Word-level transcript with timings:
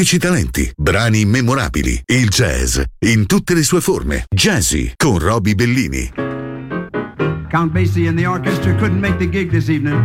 autentici 0.00 0.18
talenti, 0.18 0.72
brani 0.76 1.20
immemorabili, 1.20 2.02
il 2.06 2.28
jazz 2.30 2.80
in 3.00 3.26
tutte 3.26 3.52
le 3.52 3.62
sue 3.62 3.82
forme. 3.82 4.24
Jazzy 4.34 4.94
con 4.96 5.18
Roby 5.18 5.54
Bellini. 5.54 6.10
Count 7.50 7.70
Basie 7.70 8.08
and 8.08 8.16
the 8.16 8.26
orchestra 8.26 8.74
couldn't 8.76 8.98
make 8.98 9.18
the 9.18 9.28
gig 9.28 9.50
this 9.50 9.68
evening. 9.68 9.98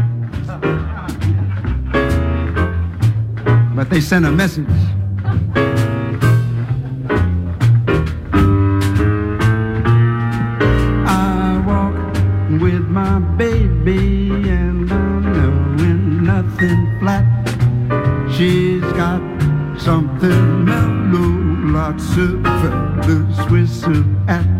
But 3.73 3.87
they 3.89 4.01
sent 4.01 4.25
a 4.25 4.31
message. 4.31 4.94
Katze, 21.95 22.43
Welle, 22.43 23.47
Swiss, 23.47 23.83
and 24.27 24.54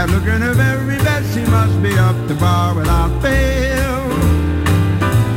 And 0.00 0.12
looking 0.12 0.40
her 0.40 0.54
very 0.54 0.96
best, 1.04 1.34
she 1.34 1.44
must 1.44 1.82
be 1.82 1.92
up 1.92 2.16
to 2.28 2.34
bar 2.36 2.74
without 2.74 3.10
fail. 3.20 4.00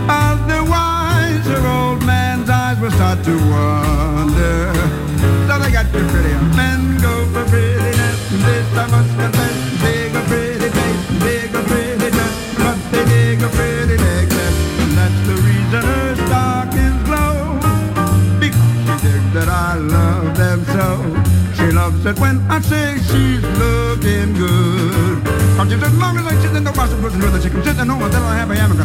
Otherwise, 0.08 1.45
her 1.47 1.67
old 1.67 2.06
man's 2.06 2.49
eyes 2.49 2.80
will 2.80 2.91
start 2.91 3.21
to 3.26 3.36
wander. 3.52 4.73
So 5.47 5.60
they 5.60 5.69
got 5.69 5.91
to 5.91 5.99
pretty. 6.08 6.52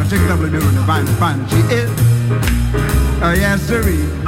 Chick-a-dubly-doo, 0.09 0.59
the 0.59 0.83
fine. 0.87 1.07
finest 1.19 1.51
she 1.51 1.61
is. 1.75 1.91
Oh 3.21 3.35
yes, 3.37 3.61
sirree. 3.61 4.28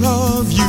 Love 0.00 0.52
you 0.52 0.65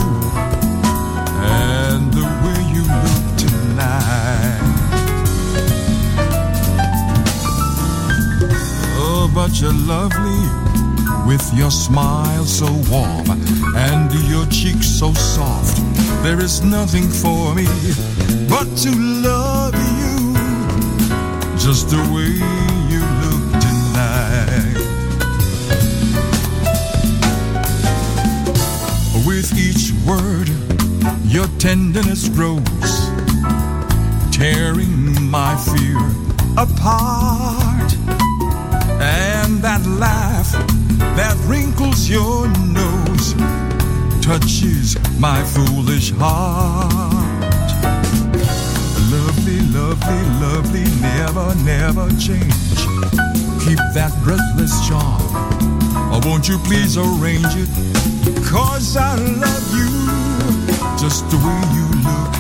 won't 56.50 56.64
you 56.64 56.70
please 56.70 56.98
arrange 56.98 57.56
it? 57.56 58.46
Cause 58.46 58.96
I 58.96 59.16
love 59.16 59.76
you 59.76 60.98
just 60.98 61.30
the 61.30 61.38
way 61.38 61.62
you 61.76 61.86
look 62.04 62.32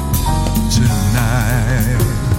tonight. 0.71 2.36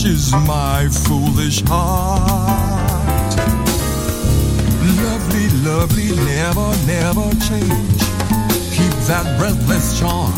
Touches 0.00 0.32
my 0.32 0.88
foolish 0.88 1.62
heart. 1.66 3.36
Lovely, 4.96 5.48
lovely, 5.62 6.16
never, 6.24 6.68
never 6.86 7.28
change. 7.44 8.00
Keep 8.72 8.94
that 9.08 9.36
breathless 9.38 9.98
charm. 10.00 10.32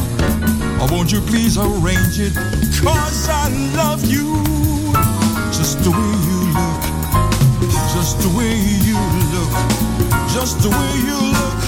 Or 0.80 0.88
won't 0.90 1.12
you 1.12 1.20
please 1.20 1.58
arrange 1.58 2.18
it? 2.18 2.34
Cause 2.82 3.28
I 3.28 3.48
love 3.76 4.04
you 4.04 4.42
just 5.52 5.78
the 5.84 5.90
way 5.90 6.14
you 6.26 6.40
look, 6.58 6.82
just 7.94 8.18
the 8.18 8.30
way 8.36 8.56
you 8.82 8.98
look, 9.30 9.52
just 10.34 10.60
the 10.62 10.70
way 10.70 10.92
you 11.06 11.32
look 11.38 11.61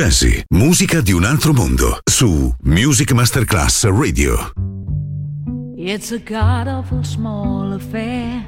Jazzy, 0.00 0.42
musica 0.54 1.02
di 1.02 1.12
un 1.12 1.24
altro 1.24 1.52
mondo, 1.52 1.98
su 2.02 2.50
Music 2.62 3.12
Masterclass 3.12 3.84
Radio. 3.84 4.50
It's 5.76 6.10
a 6.10 6.18
god 6.18 6.68
awful 6.68 7.04
small 7.04 7.74
affair 7.74 8.42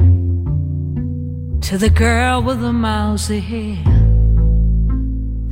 to 1.61 1.77
the 1.77 1.91
girl 1.91 2.43
with 2.43 2.59
the 2.61 2.73
mousy 2.73 3.39
hair. 3.39 3.85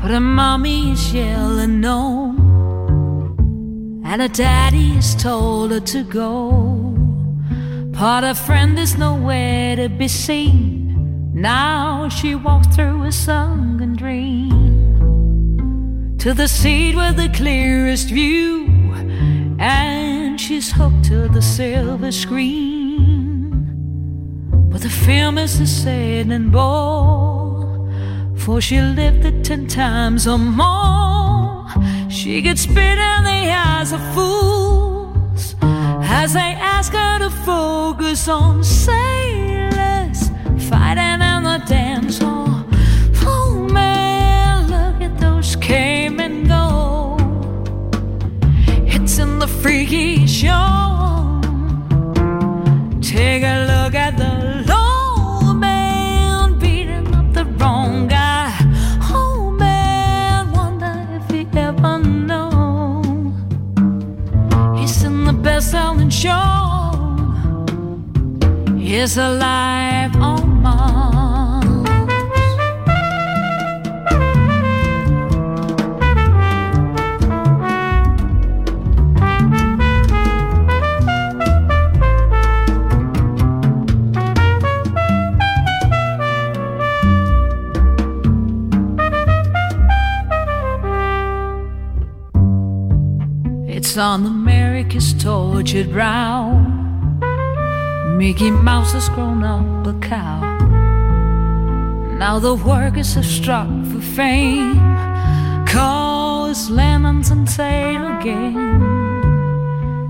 But 0.01 0.11
her 0.11 0.20
mommy 0.20 0.92
is 0.92 1.12
yelling 1.12 1.80
no, 1.80 2.34
and 4.03 4.22
her 4.22 4.28
daddy 4.28 4.94
has 4.94 5.14
told 5.14 5.70
her 5.70 5.80
to 5.80 6.03
go. 6.05 6.94
But 7.92 8.24
her 8.24 8.32
friend 8.32 8.78
is 8.78 8.96
nowhere 8.96 9.76
to 9.76 9.90
be 9.90 10.09
seen. 10.09 11.30
Now 11.34 12.09
she 12.09 12.34
walks 12.34 12.74
through 12.74 13.05
a 13.05 13.11
dream 13.11 13.70
to 16.21 16.35
the 16.35 16.47
seat 16.47 16.95
with 16.95 17.16
the 17.16 17.31
clearest 17.31 18.09
view, 18.09 18.66
and 19.59 20.39
she's 20.39 20.71
hooked 20.71 21.03
to 21.03 21.29
the 21.29 21.41
silver 21.41 22.12
screen. 22.12 23.64
But 24.71 24.83
the 24.83 24.91
film 24.91 25.39
is 25.39 25.59
a 25.61 25.66
sad 25.66 26.27
and 26.31 26.53
bore. 26.53 27.91
For 28.37 28.61
she 28.61 28.83
lived 28.83 29.25
it 29.25 29.45
ten 29.45 29.66
times 29.66 30.27
or 30.27 30.37
more. 30.37 31.66
She 32.11 32.43
gets 32.43 32.62
spit 32.62 32.99
in 32.99 33.25
the 33.25 33.43
eyes 33.66 33.93
of 33.93 34.03
fools 34.14 35.57
as 35.62 36.35
they 36.35 36.53
ask 36.75 36.93
her 36.93 37.18
to 37.21 37.31
focus 37.31 38.29
on 38.29 38.62
sailors 38.62 40.29
fighting 40.68 41.23
in 41.33 41.45
the 41.45 41.62
dance 41.66 42.18
hall. 42.18 42.49
Freaky 49.61 50.27
show. 50.27 51.41
Take 53.03 53.43
a 53.43 53.67
look 53.71 53.95
at 53.95 54.17
the 54.17 54.65
low 54.67 55.53
man 55.53 56.59
beating 56.59 57.15
up 57.15 57.33
the 57.35 57.45
wrong 57.59 58.09
guy. 58.09 58.57
Oh 59.03 59.51
man, 59.51 60.51
wonder 60.53 61.07
if 61.17 61.31
he 61.31 61.47
ever 61.59 61.99
know. 61.99 63.03
He's 64.77 65.03
in 65.05 65.25
the 65.25 65.35
best-selling 65.35 66.11
show. 66.11 66.39
He's 68.79 69.19
alive 69.19 69.51
on 69.85 69.89
on 94.11 94.27
America's 94.27 95.15
tortured 95.15 95.93
brow. 95.93 96.51
Mickey 98.17 98.51
Mouse 98.51 98.93
has 98.93 99.09
grown 99.11 99.45
up 99.45 99.87
a 99.87 99.93
cow. 100.01 100.41
Now 102.19 102.41
the 102.41 102.57
workers 102.57 103.15
have 103.15 103.25
struck 103.25 103.69
for 103.87 104.01
fame. 104.01 104.81
Cause 105.65 106.71
lemons 106.71 107.31
and 107.31 107.47
tail 107.47 108.19
again. 108.19 108.81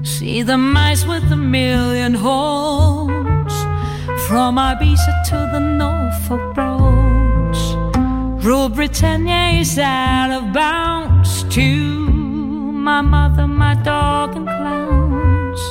See 0.02 0.40
the 0.44 0.56
mice 0.56 1.04
with 1.04 1.30
a 1.30 1.36
million 1.36 2.14
holes. 2.14 3.54
From 4.26 4.56
Ibiza 4.56 5.14
to 5.28 5.38
the 5.52 5.60
Norfolk 5.60 6.54
Broads. 6.54 7.62
Rule 8.46 8.70
Britannia 8.70 9.60
is 9.60 9.78
out 9.78 10.30
of 10.30 10.54
bounds 10.54 11.44
to 11.54 12.00
my 12.80 13.02
mother, 13.02 13.49
my 13.70 13.82
dog, 13.82 14.34
and 14.36 14.46
clowns. 14.46 15.62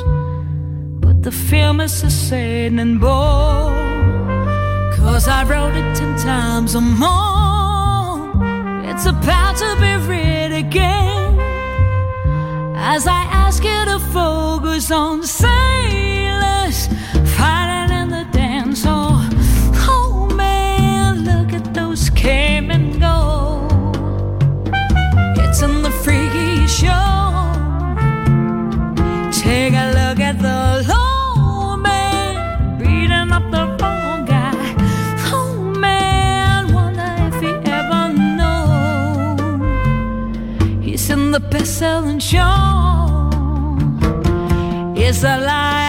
But 1.03 1.21
the 1.21 1.31
film 1.31 1.81
is 1.81 2.03
a 2.03 2.09
sad 2.09 2.71
and 2.83 2.99
bore. 2.99 3.75
Cause 4.97 5.27
I 5.27 5.43
wrote 5.49 5.75
it 5.81 5.89
ten 5.99 6.13
times 6.17 6.75
or 6.79 6.85
more. 7.03 8.17
It's 8.89 9.05
about 9.05 9.55
to 9.63 9.69
be 9.83 9.93
read 10.11 10.51
again. 10.65 11.39
As 12.93 13.05
I 13.19 13.21
ask 13.43 13.63
you 13.63 13.81
to 13.91 13.99
focus 14.13 14.91
on 14.91 15.23
sailors 15.23 15.68
the 41.39 41.47
best 41.49 41.77
selling 41.77 42.19
show 42.19 43.29
is 44.95 45.23
alive 45.23 45.88